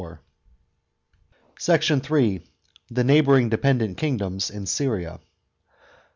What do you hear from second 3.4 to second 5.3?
DEPENDENT KINGDOMS AND SYRIA.